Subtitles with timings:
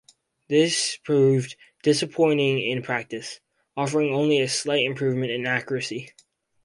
[0.47, 3.39] This proved disappointing in practice,
[3.77, 6.11] offering only a slight improvement in accuracy.